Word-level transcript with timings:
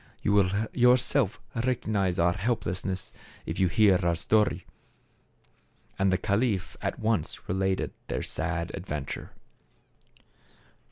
You 0.23 0.33
will 0.33 0.49
yourself 0.73 1.39
recognize 1.53 2.17
our 2.17 2.33
helplessness 2.33 3.13
if 3.45 3.59
you 3.59 3.67
hear 3.67 3.97
our 3.97 4.15
story/' 4.15 4.63
And 5.99 6.11
the 6.11 6.17
caliph 6.17 6.75
at 6.81 6.97
once 6.97 7.47
related 7.47 7.93
their 8.07 8.23
sad 8.23 8.71
adventure. 8.73 9.29